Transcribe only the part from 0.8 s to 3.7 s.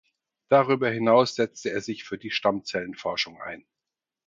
hinaus setzte er sich für die Stammzellenforschung ein.